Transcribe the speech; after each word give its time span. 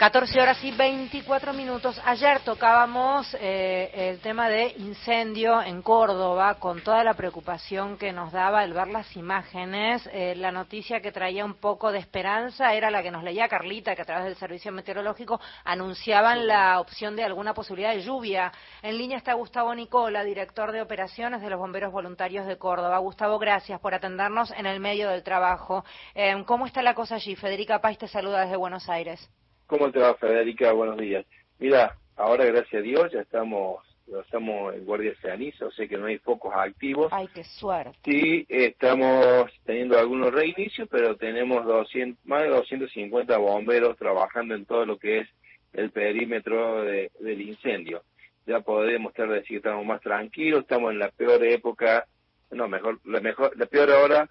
14 0.00 0.40
horas 0.40 0.64
y 0.64 0.70
24 0.70 1.52
minutos. 1.52 2.00
Ayer 2.06 2.40
tocábamos 2.40 3.36
eh, 3.38 3.90
el 3.92 4.20
tema 4.20 4.48
de 4.48 4.72
incendio 4.78 5.60
en 5.60 5.82
Córdoba 5.82 6.54
con 6.54 6.82
toda 6.82 7.04
la 7.04 7.12
preocupación 7.12 7.98
que 7.98 8.10
nos 8.10 8.32
daba 8.32 8.64
el 8.64 8.72
ver 8.72 8.88
las 8.88 9.14
imágenes. 9.14 10.08
Eh, 10.10 10.34
la 10.36 10.52
noticia 10.52 11.02
que 11.02 11.12
traía 11.12 11.44
un 11.44 11.52
poco 11.52 11.92
de 11.92 11.98
esperanza 11.98 12.72
era 12.72 12.90
la 12.90 13.02
que 13.02 13.10
nos 13.10 13.22
leía 13.22 13.46
Carlita, 13.46 13.94
que 13.94 14.00
a 14.00 14.06
través 14.06 14.24
del 14.24 14.36
Servicio 14.36 14.72
Meteorológico 14.72 15.38
anunciaban 15.64 16.46
la 16.46 16.80
opción 16.80 17.14
de 17.14 17.24
alguna 17.24 17.52
posibilidad 17.52 17.92
de 17.92 18.00
lluvia. 18.00 18.50
En 18.80 18.96
línea 18.96 19.18
está 19.18 19.34
Gustavo 19.34 19.74
Nicola, 19.74 20.24
director 20.24 20.72
de 20.72 20.80
operaciones 20.80 21.42
de 21.42 21.50
los 21.50 21.58
Bomberos 21.58 21.92
Voluntarios 21.92 22.46
de 22.46 22.56
Córdoba. 22.56 22.96
Gustavo, 22.96 23.38
gracias 23.38 23.78
por 23.80 23.92
atendernos 23.92 24.50
en 24.52 24.64
el 24.64 24.80
medio 24.80 25.10
del 25.10 25.22
trabajo. 25.22 25.84
Eh, 26.14 26.42
¿Cómo 26.46 26.64
está 26.64 26.80
la 26.80 26.94
cosa 26.94 27.16
allí? 27.16 27.36
Federica 27.36 27.82
Pais 27.82 27.98
te 27.98 28.08
saluda 28.08 28.40
desde 28.40 28.56
Buenos 28.56 28.88
Aires. 28.88 29.28
¿Cómo 29.70 29.92
te 29.92 30.00
va, 30.00 30.16
Federica? 30.16 30.72
Buenos 30.72 30.96
días. 30.96 31.24
Mira, 31.60 31.96
ahora, 32.16 32.44
gracias 32.44 32.80
a 32.80 32.82
Dios, 32.82 33.12
ya 33.12 33.20
estamos 33.20 33.86
estamos 34.20 34.74
en 34.74 34.84
Guardia 34.84 35.14
Ceniza, 35.22 35.66
o 35.66 35.70
sea 35.70 35.86
que 35.86 35.96
no 35.96 36.06
hay 36.06 36.18
focos 36.18 36.52
activos. 36.52 37.12
Ay, 37.12 37.28
qué 37.32 37.44
suerte. 37.44 37.96
Sí, 38.04 38.44
estamos 38.48 39.48
teniendo 39.64 39.96
algunos 39.96 40.32
reinicios, 40.32 40.88
pero 40.90 41.14
tenemos 41.14 41.64
200, 41.64 42.26
más 42.26 42.42
de 42.42 42.48
250 42.48 43.38
bomberos 43.38 43.96
trabajando 43.96 44.56
en 44.56 44.64
todo 44.64 44.84
lo 44.84 44.98
que 44.98 45.20
es 45.20 45.28
el 45.72 45.92
perímetro 45.92 46.82
del 46.82 47.40
incendio. 47.40 48.02
Ya 48.46 48.58
podemos 48.62 49.12
estar 49.12 49.28
decir 49.28 49.48
que 49.48 49.56
estamos 49.58 49.86
más 49.86 50.00
tranquilos, 50.00 50.62
estamos 50.62 50.90
en 50.90 50.98
la 50.98 51.10
peor 51.10 51.44
época, 51.44 52.06
no, 52.50 52.66
mejor, 52.66 52.98
la 53.04 53.20
mejor, 53.20 53.56
la 53.56 53.66
peor 53.66 53.90
hora 53.90 54.28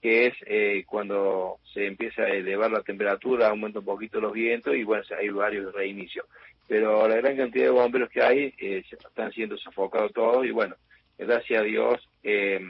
que 0.00 0.26
es 0.26 0.34
eh, 0.46 0.84
cuando 0.86 1.58
se 1.72 1.86
empieza 1.86 2.22
a 2.22 2.28
elevar 2.28 2.70
la 2.70 2.82
temperatura, 2.82 3.48
aumenta 3.48 3.80
un 3.80 3.84
poquito 3.84 4.20
los 4.20 4.32
vientos 4.32 4.74
y 4.74 4.84
bueno, 4.84 5.02
hay 5.18 5.28
varios 5.30 5.72
reinicios. 5.74 6.26
Pero 6.68 7.08
la 7.08 7.16
gran 7.16 7.36
cantidad 7.36 7.64
de 7.64 7.70
bomberos 7.70 8.10
que 8.10 8.22
hay 8.22 8.54
eh, 8.58 8.84
están 8.90 9.32
siendo 9.32 9.56
sofocados 9.56 10.12
todos 10.12 10.44
y 10.44 10.50
bueno, 10.50 10.76
gracias 11.16 11.60
a 11.60 11.64
Dios 11.64 12.08
eh, 12.22 12.60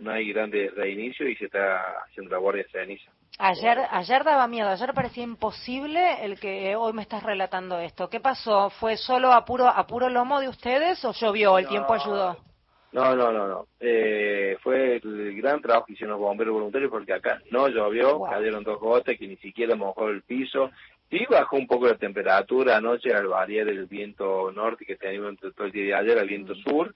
no 0.00 0.10
hay 0.10 0.32
grandes 0.32 0.74
reinicios 0.74 1.28
y 1.28 1.34
se 1.36 1.46
está 1.46 1.80
haciendo 2.06 2.32
la 2.32 2.38
guardia 2.38 2.66
ceniza. 2.70 3.10
Ayer, 3.38 3.78
ayer 3.90 4.24
daba 4.24 4.46
miedo, 4.46 4.68
ayer 4.68 4.94
parecía 4.94 5.24
imposible 5.24 6.24
el 6.24 6.40
que 6.40 6.74
hoy 6.76 6.92
me 6.92 7.02
estás 7.02 7.22
relatando 7.22 7.78
esto. 7.78 8.08
¿Qué 8.08 8.20
pasó? 8.20 8.70
¿Fue 8.70 8.96
solo 8.96 9.32
a 9.32 9.44
puro, 9.44 9.66
a 9.66 9.86
puro 9.86 10.08
lomo 10.08 10.40
de 10.40 10.48
ustedes 10.48 11.04
o 11.04 11.12
llovió? 11.12 11.58
¿El 11.58 11.68
tiempo 11.68 11.92
ayudó? 11.92 12.36
No, 12.92 13.14
no, 13.14 13.30
no, 13.30 13.46
no. 13.46 13.66
Eh, 13.78 14.56
fue 14.62 14.85
gran 15.46 15.62
trabajo 15.62 15.86
que 15.86 15.92
hicieron 15.92 16.18
los 16.18 16.26
bomberos 16.26 16.54
voluntarios 16.54 16.90
porque 16.90 17.12
acá 17.12 17.40
no 17.50 17.68
llovió, 17.68 18.22
cayeron 18.22 18.64
dos 18.64 18.80
gotas 18.80 19.16
que 19.16 19.28
ni 19.28 19.36
siquiera 19.36 19.76
mojó 19.76 20.08
el 20.08 20.22
piso. 20.22 20.70
y 21.10 21.24
bajó 21.26 21.56
un 21.56 21.66
poco 21.66 21.86
la 21.86 21.96
temperatura 21.96 22.76
anoche 22.76 23.14
al 23.14 23.28
variar 23.28 23.68
el 23.68 23.86
viento 23.86 24.50
norte 24.52 24.84
que 24.84 24.96
teníamos 24.96 25.38
todo 25.38 25.66
el 25.66 25.72
día 25.72 25.84
de 25.84 25.94
ayer, 25.94 26.18
el 26.18 26.28
viento 26.28 26.54
sur, 26.56 26.94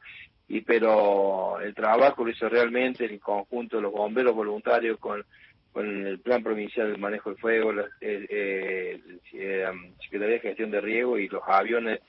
y 0.49 0.63
pero 0.63 1.61
el 1.61 1.75
trabajo 1.75 2.25
lo 2.25 2.31
hizo 2.31 2.49
realmente 2.49 3.05
el 3.05 3.21
conjunto 3.21 3.77
de 3.77 3.83
los 3.83 3.93
bomberos 3.93 4.35
voluntarios 4.35 4.99
con, 4.99 5.25
con 5.73 6.07
el 6.07 6.19
Plan 6.19 6.43
Provincial 6.43 6.91
del 6.91 7.01
Manejo 7.01 7.31
del 7.31 7.39
Fuego, 7.39 7.73
la 7.73 7.87
eh, 8.01 9.01
Secretaría 10.03 10.35
de 10.35 10.41
Gestión 10.41 10.73
de 10.73 10.81
Riego 10.81 11.19
y 11.19 11.29
los 11.29 11.43
aviones 11.47 12.01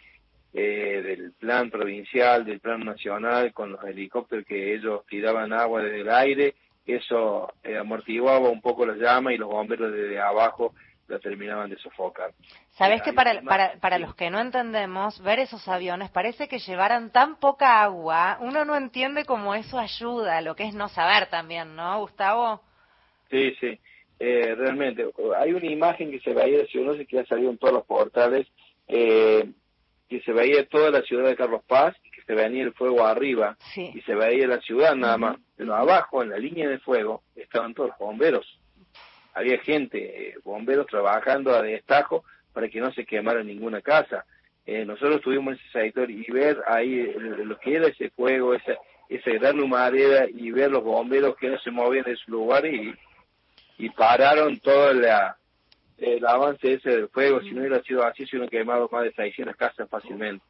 eh, 0.53 1.02
del 1.03 1.31
plan 1.33 1.69
provincial, 1.69 2.45
del 2.45 2.59
plan 2.59 2.81
nacional, 2.81 3.53
con 3.53 3.71
los 3.71 3.83
helicópteros 3.83 4.45
que 4.45 4.73
ellos 4.73 5.05
tiraban 5.07 5.53
agua 5.53 5.81
desde 5.81 6.02
el 6.02 6.09
aire, 6.09 6.55
eso 6.85 7.53
eh, 7.63 7.77
amortiguaba 7.77 8.49
un 8.49 8.61
poco 8.61 8.85
las 8.85 8.97
llamas 8.97 9.33
y 9.33 9.38
los 9.38 9.49
bomberos 9.49 9.91
desde 9.91 10.19
abajo 10.19 10.73
la 11.07 11.19
terminaban 11.19 11.69
de 11.69 11.77
sofocar. 11.77 12.31
Sabes 12.72 13.01
que 13.01 13.13
para, 13.13 13.41
para, 13.41 13.75
para 13.79 14.00
los 14.00 14.16
que 14.16 14.29
no 14.29 14.40
entendemos, 14.40 15.22
ver 15.22 15.40
esos 15.40 15.67
aviones 15.67 16.09
parece 16.09 16.47
que 16.47 16.59
llevaran 16.59 17.11
tan 17.11 17.35
poca 17.35 17.84
agua, 17.84 18.38
uno 18.40 18.66
no 18.66 18.75
entiende 18.75 19.25
cómo 19.25 19.53
eso 19.53 19.78
ayuda, 19.78 20.41
lo 20.41 20.56
que 20.56 20.63
es 20.63 20.73
no 20.73 20.88
saber 20.88 21.28
también, 21.28 21.75
¿no, 21.75 22.00
Gustavo? 22.00 22.61
Sí, 23.29 23.56
sí, 23.59 23.79
eh, 24.19 24.56
realmente. 24.56 25.06
Hay 25.38 25.53
una 25.53 25.66
imagen 25.66 26.11
que 26.11 26.19
se 26.19 26.34
veía, 26.34 26.66
si 26.67 26.78
uno 26.78 26.95
se 26.95 27.06
que 27.06 27.19
ha 27.19 27.25
salido 27.25 27.51
en 27.51 27.57
todos 27.57 27.73
los 27.73 27.85
portales, 27.85 28.47
eh, 28.88 29.50
que 30.11 30.19
se 30.23 30.33
veía 30.33 30.66
toda 30.66 30.91
la 30.91 31.01
ciudad 31.03 31.29
de 31.29 31.38
Carlos 31.38 31.61
Paz 31.66 31.95
y 32.03 32.11
que 32.11 32.22
se 32.23 32.35
venía 32.35 32.63
el 32.63 32.73
fuego 32.73 33.07
arriba 33.07 33.55
y 33.77 34.01
se 34.01 34.13
veía 34.13 34.45
la 34.45 34.59
ciudad 34.59 34.94
nada 34.94 35.17
más. 35.17 35.38
Pero 35.55 35.73
abajo, 35.73 36.22
en 36.22 36.31
la 36.31 36.38
línea 36.38 36.67
de 36.67 36.79
fuego, 36.79 37.23
estaban 37.33 37.73
todos 37.73 37.91
los 37.91 37.97
bomberos. 37.97 38.59
Había 39.33 39.57
gente, 39.59 39.99
eh, 39.99 40.35
bomberos 40.44 40.88
trabajando 40.88 41.55
a 41.55 41.61
destajo 41.61 42.25
para 42.51 42.67
que 42.67 42.81
no 42.81 42.91
se 42.91 43.05
quemara 43.05 43.41
ninguna 43.41 43.79
casa. 43.79 44.25
Eh, 44.66 44.83
nosotros 44.83 45.16
estuvimos 45.16 45.53
en 45.53 45.59
ese 45.61 45.79
sector 45.79 46.11
y 46.11 46.29
ver 46.29 46.57
ahí 46.67 47.13
lo 47.45 47.57
que 47.57 47.75
era 47.75 47.88
ese 47.88 48.09
fuego, 48.09 48.53
esa, 48.53 48.73
esa 49.07 49.31
gran 49.31 49.61
humareda 49.61 50.25
y 50.29 50.51
ver 50.51 50.72
los 50.72 50.83
bomberos 50.83 51.38
que 51.38 51.47
no 51.47 51.57
se 51.59 51.72
movían 51.72 52.03
de 52.03 52.17
su 52.17 52.31
lugar 52.31 52.66
y, 52.66 52.93
y 53.78 53.89
pararon 53.91 54.59
toda 54.59 54.91
la, 54.93 55.38
el 56.01 56.25
avance 56.25 56.73
ese 56.73 56.89
del 56.89 57.07
fuego, 57.09 57.41
si 57.41 57.51
no 57.51 57.62
hubiera 57.62 57.81
sido 57.84 58.03
así, 58.03 58.25
se 58.25 58.35
hubieran 58.35 58.50
quemado 58.50 58.89
más 58.91 59.03
de 59.03 59.13
600 59.13 59.56
casas 59.56 59.89
fácilmente. 59.89 60.44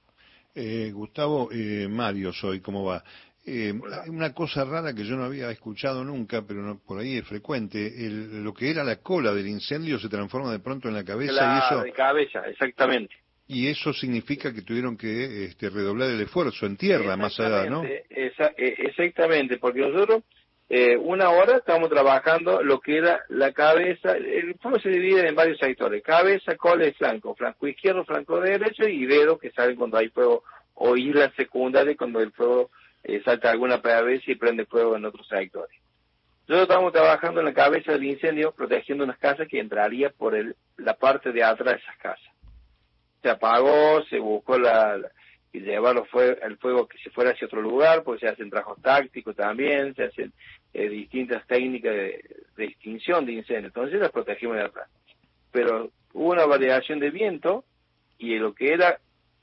Eh, 0.56 0.91
Gustavo, 0.94 1.50
eh, 1.51 1.88
Mario 1.89 2.34
soy, 2.34 2.59
¿cómo 2.59 2.84
va? 2.84 3.03
Eh, 3.45 3.73
una 4.07 4.34
cosa 4.34 4.63
rara 4.66 4.94
que 4.94 5.03
yo 5.03 5.16
no 5.16 5.23
había 5.23 5.50
escuchado 5.50 6.03
nunca, 6.03 6.44
pero 6.45 6.79
por 6.85 7.00
ahí 7.00 7.17
es 7.17 7.28
frecuente, 7.28 7.91
lo 8.09 8.53
que 8.53 8.69
era 8.69 8.84
la 8.84 8.97
cola 8.97 9.34
del 9.34 9.47
incendio 9.47 9.97
se 9.97 10.09
transforma 10.09 10.51
de 10.51 10.59
pronto 10.59 10.90
en 10.90 10.94
la 10.94 11.03
cabeza 11.03 11.34
y 11.34 11.75
eso... 11.75 11.84
de 11.84 11.91
cabeza, 11.91 12.41
exactamente. 12.47 13.16
Y 13.47 13.67
eso 13.67 13.91
significa 13.94 14.53
que 14.53 14.61
tuvieron 14.61 14.95
que 14.95 15.45
este, 15.45 15.69
redoblar 15.69 16.11
el 16.11 16.22
esfuerzo 16.22 16.66
en 16.66 16.78
tierra 16.78 17.17
más 17.17 17.38
allá, 17.40 17.66
¿no? 17.69 17.84
Esa, 17.84 18.53
e, 18.56 18.75
exactamente, 18.78 19.57
porque 19.57 19.81
nosotros 19.81 20.23
eh, 20.69 20.95
una 20.97 21.29
hora 21.31 21.57
estamos 21.57 21.89
trabajando 21.89 22.63
lo 22.63 22.79
que 22.79 22.97
era 22.97 23.22
la 23.29 23.51
cabeza, 23.51 24.13
el 24.16 24.55
fuego 24.55 24.79
se 24.79 24.89
divide 24.89 25.27
en 25.27 25.35
varios 25.35 25.57
sectores, 25.57 26.01
cabeza, 26.01 26.55
cola 26.55 26.88
y 26.88 26.94
flanco, 26.94 27.35
flanco 27.35 27.67
izquierdo, 27.67 28.05
flanco 28.05 28.39
derecho 28.39 28.88
y 28.88 29.05
dedos 29.05 29.39
que 29.39 29.51
salen 29.51 29.75
cuando 29.75 29.97
hay 29.97 30.09
fuego, 30.09 30.44
o 30.75 30.95
islas 30.95 31.33
secundarias 31.35 31.97
cuando 31.97 32.22
el 32.22 32.31
fuego 32.31 32.69
eh, 33.03 33.22
salta 33.23 33.51
alguna 33.51 33.77
vez 33.77 34.27
y 34.27 34.35
prende 34.35 34.66
fuego 34.66 34.95
en 34.95 35.05
otros 35.05 35.27
sectores. 35.27 35.77
Nosotros 36.47 36.69
estamos 36.69 36.93
trabajando 36.93 37.39
en 37.39 37.45
la 37.47 37.53
cabeza 37.53 37.91
del 37.93 38.03
incendio, 38.03 38.51
protegiendo 38.51 39.03
unas 39.03 39.17
casas 39.17 39.47
que 39.47 39.59
entraría 39.59 40.09
por 40.09 40.35
el, 40.35 40.55
la 40.78 40.95
parte 40.95 41.31
de 41.31 41.43
atrás 41.43 41.75
de 41.75 41.81
esas 41.81 41.97
casas. 41.97 42.33
Se 43.22 43.29
apagó, 43.29 44.03
se 44.09 44.19
buscó 44.19 44.57
la 44.57 44.99
y 45.53 45.59
llevar 45.59 46.01
el 46.41 46.57
fuego 46.57 46.88
que 46.88 46.97
se 47.00 47.09
fuera 47.09 47.31
hacia 47.31 47.47
otro 47.47 47.62
lugar, 47.62 48.03
porque 48.03 48.22
se 48.22 48.28
hacen 48.28 48.50
trabajos 48.50 48.81
tácticos 48.81 49.35
también, 49.35 49.94
se 49.95 50.06
hacen 50.06 50.31
eh, 50.73 50.88
distintas 50.88 51.45
técnicas 51.45 51.94
de, 51.94 52.23
extinción 52.57 53.25
de 53.25 53.34
incendios, 53.34 53.66
entonces 53.66 54.00
las 54.00 54.11
protegimos 54.11 54.56
de 54.56 54.63
atrás. 54.63 54.90
Pero 55.51 55.91
hubo 56.13 56.31
una 56.31 56.45
variación 56.45 57.00
de 57.00 57.09
viento 57.09 57.66
y 58.17 58.38
lo 58.38 58.53
que 58.53 58.73
era 58.73 59.00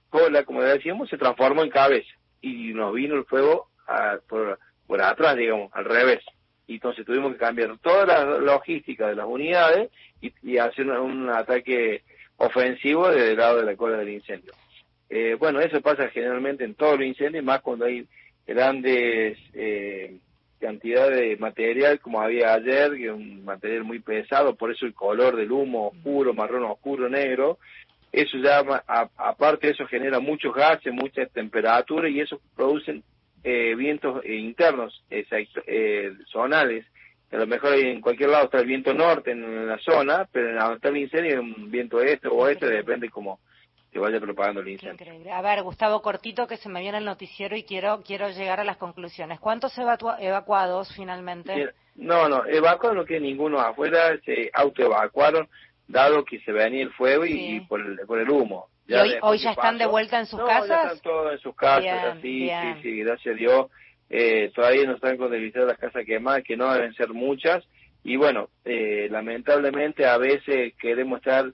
cola, 0.08 0.44
como 0.44 0.62
decíamos, 0.62 1.10
se 1.10 1.18
transformó 1.18 1.62
en 1.62 1.70
cabeza 1.70 2.10
y 2.40 2.72
nos 2.72 2.94
vino 2.94 3.14
el 3.16 3.24
fuego 3.24 3.68
por, 4.28 4.58
por 4.86 5.02
atrás, 5.02 5.36
digamos, 5.36 5.70
al 5.74 5.84
revés. 5.84 6.24
Y 6.66 6.74
entonces 6.74 7.04
tuvimos 7.04 7.32
que 7.32 7.38
cambiar 7.38 7.76
toda 7.78 8.06
la 8.06 8.24
logística 8.38 9.08
de 9.08 9.16
las 9.16 9.26
unidades 9.26 9.90
y, 10.20 10.58
hacer 10.58 10.86
un 10.88 11.28
ataque 11.30 12.02
ofensivo 12.36 13.08
desde 13.08 13.32
el 13.32 13.38
lado 13.38 13.58
de 13.58 13.64
la 13.64 13.76
cola 13.76 13.98
del 13.98 14.10
incendio. 14.10 14.52
Eh, 15.10 15.36
bueno, 15.38 15.60
eso 15.60 15.80
pasa 15.80 16.08
generalmente 16.08 16.64
en 16.64 16.74
todos 16.74 16.98
los 16.98 17.06
incendios, 17.06 17.44
más 17.44 17.60
cuando 17.62 17.86
hay 17.86 18.06
grandes 18.46 19.38
eh, 19.54 20.16
cantidades 20.60 21.20
de 21.20 21.36
material 21.36 22.00
como 22.00 22.20
había 22.20 22.54
ayer, 22.54 22.92
que 22.96 23.06
es 23.06 23.12
un 23.12 23.44
material 23.44 23.84
muy 23.84 24.00
pesado, 24.00 24.54
por 24.54 24.70
eso 24.70 24.86
el 24.86 24.94
color 24.94 25.36
del 25.36 25.52
humo 25.52 25.88
oscuro, 25.88 26.34
marrón 26.34 26.64
oscuro, 26.64 27.08
negro, 27.08 27.58
eso 28.12 28.38
ya, 28.38 28.60
aparte 29.16 29.70
eso 29.70 29.86
genera 29.86 30.18
muchos 30.18 30.54
gases, 30.54 30.92
mucha 30.92 31.26
temperatura 31.26 32.08
y 32.08 32.20
eso 32.20 32.40
producen 32.56 33.02
eh, 33.44 33.74
vientos 33.74 34.24
internos, 34.24 35.04
eh, 35.10 36.12
zonales. 36.26 36.86
A 37.30 37.36
lo 37.36 37.46
mejor 37.46 37.74
en 37.74 38.00
cualquier 38.00 38.30
lado 38.30 38.46
está 38.46 38.60
el 38.60 38.66
viento 38.66 38.94
norte 38.94 39.32
en 39.32 39.66
la 39.66 39.78
zona, 39.78 40.26
pero 40.32 40.48
en 40.48 40.58
donde 40.58 40.76
está 40.76 40.88
el 40.88 40.96
incendio 40.96 41.34
es 41.34 41.40
un 41.40 41.70
viento 41.70 42.00
este 42.00 42.28
o 42.28 42.36
oeste, 42.36 42.66
depende 42.66 43.10
como 43.10 43.40
que 43.90 43.98
vaya 43.98 44.20
propagando 44.20 44.60
el 44.60 44.68
incendio. 44.68 44.94
Increíble. 44.94 45.32
A 45.32 45.40
ver, 45.40 45.62
Gustavo, 45.62 46.02
cortito 46.02 46.46
que 46.46 46.56
se 46.56 46.68
me 46.68 46.80
viene 46.80 46.98
el 46.98 47.04
noticiero 47.04 47.56
y 47.56 47.62
quiero 47.62 48.02
quiero 48.04 48.28
llegar 48.30 48.60
a 48.60 48.64
las 48.64 48.76
conclusiones. 48.76 49.40
¿Cuántos 49.40 49.76
evacuados 49.78 50.92
finalmente? 50.94 51.72
No, 51.96 52.28
no, 52.28 52.46
evacuados 52.46 52.96
no 52.96 53.04
queda 53.04 53.20
ninguno 53.20 53.58
afuera, 53.58 54.16
se 54.24 54.50
autoevacuaron, 54.52 55.48
dado 55.86 56.24
que 56.24 56.38
se 56.40 56.52
venía 56.52 56.82
el 56.82 56.92
fuego 56.92 57.24
y, 57.24 57.60
por, 57.60 57.80
el, 57.80 57.98
por 58.06 58.18
el 58.18 58.30
humo. 58.30 58.68
¿Y 58.86 58.94
hoy, 58.94 59.38
ya 59.38 59.50
están 59.50 59.76
de 59.76 59.86
vuelta 59.86 60.18
en 60.18 60.26
sus 60.26 60.40
casas? 60.40 60.68
Ya 60.68 60.82
están 60.82 61.00
todos 61.00 61.32
en 61.32 61.38
sus 61.40 61.54
casas, 61.54 62.18
sí, 62.22 62.50
sí, 62.82 62.98
gracias 63.00 63.34
a 63.34 63.38
Dios. 63.38 63.66
Eh, 64.10 64.50
todavía 64.54 64.86
no 64.86 64.94
están 64.94 65.18
contabilizadas 65.18 65.68
las 65.68 65.78
casas 65.78 66.04
quemadas, 66.06 66.42
que 66.42 66.56
no 66.56 66.72
deben 66.72 66.94
ser 66.94 67.10
muchas. 67.10 67.64
Y 68.02 68.16
bueno, 68.16 68.48
eh, 68.64 69.08
lamentablemente 69.10 70.06
a 70.06 70.16
veces 70.16 70.72
queremos 70.80 71.18
estar 71.18 71.52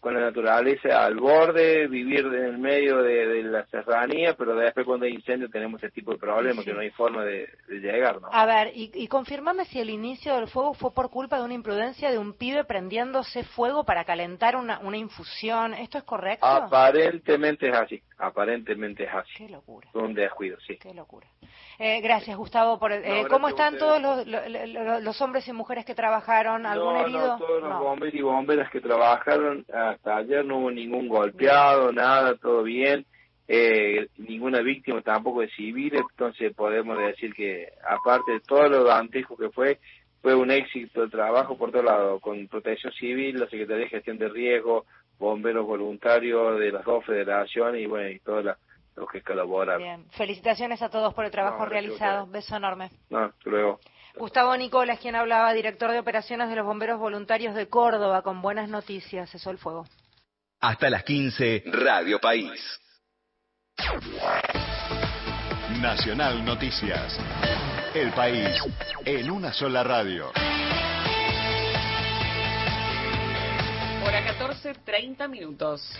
con 0.00 0.14
la 0.14 0.20
naturaleza 0.20 1.04
al 1.04 1.16
borde, 1.16 1.86
vivir 1.86 2.26
en 2.26 2.44
el 2.44 2.58
medio 2.58 3.02
de, 3.02 3.42
la 3.44 3.64
serranía, 3.66 4.34
pero 4.34 4.54
después 4.54 4.84
cuando 4.86 5.06
hay 5.06 5.12
incendio 5.12 5.48
tenemos 5.48 5.82
ese 5.82 5.92
tipo 5.92 6.12
de 6.12 6.18
problemas 6.18 6.64
que 6.64 6.72
no 6.72 6.80
hay 6.80 6.90
forma 6.90 7.24
de, 7.24 7.48
llegar. 7.68 8.20
¿no? 8.20 8.28
A 8.30 8.44
ver, 8.44 8.72
y, 8.74 8.90
y 8.94 9.08
confirmame 9.08 9.64
si 9.66 9.80
el 9.80 9.90
inicio 9.90 10.34
del 10.36 10.48
fuego 10.48 10.74
fue 10.74 10.92
por 10.92 11.10
culpa 11.10 11.38
de 11.38 11.44
una 11.44 11.54
imprudencia 11.54 12.10
de 12.10 12.18
un 12.18 12.34
pibe 12.34 12.64
prendiéndose 12.64 13.44
fuego 13.44 13.84
para 13.84 14.04
calentar 14.04 14.56
una, 14.56 14.78
una 14.80 14.96
infusión. 14.96 15.74
¿Esto 15.74 15.98
es 15.98 16.04
correcto? 16.04 16.46
Aparentemente 16.46 17.68
es 17.68 17.74
así, 17.74 18.02
aparentemente 18.18 19.04
es 19.04 19.10
así. 19.14 19.32
Qué 19.36 19.48
locura. 19.48 19.88
Un 19.94 20.14
descuido, 20.14 20.58
sí. 20.66 20.76
Qué 20.76 20.92
locura. 20.92 21.26
Eh, 21.78 22.00
gracias, 22.02 22.36
Gustavo. 22.36 22.78
Por, 22.78 22.92
eh, 22.92 23.24
¿Cómo 23.30 23.48
están 23.48 23.78
todos 23.78 24.00
los, 24.02 24.26
los, 24.26 25.20
hombres 25.22 25.48
y 25.48 25.52
mujeres 25.52 25.84
que 25.86 25.94
trabajaron? 25.94 26.66
¿Algún 26.66 26.96
herido? 26.96 27.26
No, 27.26 27.38
todos 27.38 27.62
los 27.62 27.78
bomberos 27.80 28.14
y 28.14 28.22
bomberas 28.22 28.70
que 28.70 28.80
trabajaron 28.80 29.64
hasta 29.72 30.18
ayer 30.18 30.44
no 30.44 30.58
hubo 30.58 30.70
ningún 30.70 31.08
golpeado, 31.08 31.90
nada, 31.92 32.36
todo 32.36 32.62
bien. 32.62 33.06
Eh, 33.48 34.08
ninguna 34.18 34.60
víctima 34.60 35.00
tampoco 35.02 35.40
de 35.40 35.48
civil, 35.50 35.92
entonces 35.96 36.54
podemos 36.54 36.96
decir 36.98 37.34
que 37.34 37.72
aparte 37.82 38.32
de 38.32 38.40
todo 38.40 38.68
lo 38.68 38.84
dantesco 38.84 39.36
que 39.36 39.50
fue, 39.50 39.80
fue 40.22 40.36
un 40.36 40.50
éxito 40.50 41.02
el 41.02 41.10
trabajo 41.10 41.56
por 41.56 41.72
todo 41.72 41.82
lado, 41.82 42.20
con 42.20 42.46
protección 42.46 42.92
civil, 42.92 43.40
la 43.40 43.48
Secretaría 43.48 43.84
de 43.84 43.90
Gestión 43.90 44.18
de 44.18 44.28
Riesgo, 44.28 44.84
bomberos 45.18 45.66
voluntarios 45.66 46.60
de 46.60 46.70
las 46.70 46.84
dos 46.84 47.04
federaciones 47.04 47.80
y 47.80 47.86
bueno, 47.86 48.10
y 48.10 48.20
todos 48.20 48.44
los 48.44 48.56
que 49.10 49.22
colaboraron. 49.22 49.82
Bien, 49.82 50.06
felicitaciones 50.10 50.82
a 50.82 50.88
todos 50.88 51.12
por 51.14 51.24
el 51.24 51.30
trabajo 51.30 51.64
realizado. 51.66 52.26
Beso 52.26 52.56
enorme. 52.56 52.90
No, 53.08 53.32
luego. 53.44 53.80
Gustavo 54.16 54.56
Nicolas, 54.56 54.98
quien 54.98 55.14
hablaba, 55.14 55.52
director 55.52 55.90
de 55.90 55.98
operaciones 55.98 56.48
de 56.48 56.56
los 56.56 56.66
bomberos 56.66 56.98
voluntarios 56.98 57.54
de 57.54 57.68
Córdoba, 57.68 58.22
con 58.22 58.42
buenas 58.42 58.68
noticias. 58.68 59.30
Cesó 59.30 59.50
el 59.50 59.58
fuego. 59.58 59.86
Hasta 60.60 60.90
las 60.90 61.04
15, 61.04 61.64
Radio 61.66 62.18
País. 62.20 62.80
Nacional 65.80 66.44
Noticias. 66.44 67.18
El 67.94 68.12
país 68.12 68.62
en 69.04 69.30
una 69.30 69.52
sola 69.52 69.82
radio. 69.82 70.30
Hora 74.04 74.24
14, 74.24 74.74
30 74.84 75.28
minutos. 75.28 75.98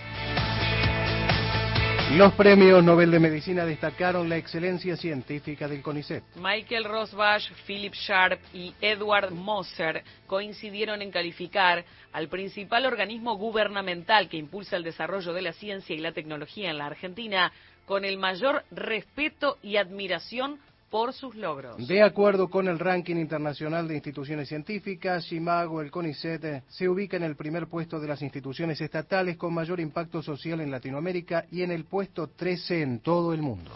Los 2.17 2.33
premios 2.33 2.83
Nobel 2.83 3.09
de 3.09 3.21
Medicina 3.21 3.65
destacaron 3.65 4.27
la 4.27 4.35
excelencia 4.35 4.97
científica 4.97 5.69
del 5.69 5.81
CONICET. 5.81 6.23
Michael 6.35 6.83
Rosbach, 6.83 7.49
Philip 7.65 7.93
Sharp 7.93 8.41
y 8.53 8.73
Edward 8.81 9.31
Moser 9.31 10.03
coincidieron 10.27 11.01
en 11.01 11.09
calificar 11.09 11.85
al 12.11 12.27
principal 12.27 12.85
organismo 12.85 13.37
gubernamental 13.37 14.27
que 14.27 14.35
impulsa 14.35 14.75
el 14.75 14.83
desarrollo 14.83 15.31
de 15.31 15.41
la 15.41 15.53
ciencia 15.53 15.95
y 15.95 15.99
la 15.99 16.11
tecnología 16.11 16.69
en 16.69 16.79
la 16.79 16.87
Argentina 16.87 17.53
con 17.85 18.03
el 18.03 18.17
mayor 18.17 18.65
respeto 18.71 19.57
y 19.63 19.77
admiración 19.77 20.59
por 20.91 21.13
sus 21.13 21.35
logros. 21.35 21.87
De 21.87 22.03
acuerdo 22.03 22.49
con 22.49 22.67
el 22.67 22.77
ranking 22.77 23.15
internacional 23.15 23.87
de 23.87 23.95
instituciones 23.95 24.49
científicas, 24.49 25.23
Shimago, 25.23 25.81
el 25.81 25.89
CONICET, 25.89 26.65
se 26.67 26.89
ubica 26.89 27.15
en 27.17 27.23
el 27.23 27.37
primer 27.37 27.67
puesto 27.67 27.99
de 27.99 28.09
las 28.09 28.21
instituciones 28.21 28.79
estatales 28.81 29.37
con 29.37 29.53
mayor 29.53 29.79
impacto 29.79 30.21
social 30.21 30.59
en 30.59 30.69
Latinoamérica 30.69 31.45
y 31.49 31.63
en 31.63 31.71
el 31.71 31.85
puesto 31.85 32.27
13 32.27 32.81
en 32.81 32.99
todo 32.99 33.33
el 33.33 33.41
mundo. 33.41 33.71